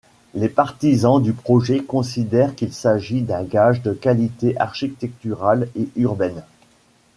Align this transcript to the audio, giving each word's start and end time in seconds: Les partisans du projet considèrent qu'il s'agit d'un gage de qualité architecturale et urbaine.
Les 0.33 0.49
partisans 0.49 1.21
du 1.21 1.31
projet 1.31 1.83
considèrent 1.83 2.55
qu'il 2.55 2.73
s'agit 2.73 3.21
d'un 3.21 3.43
gage 3.43 3.83
de 3.83 3.93
qualité 3.93 4.57
architecturale 4.59 5.69
et 5.75 5.89
urbaine. 5.95 6.41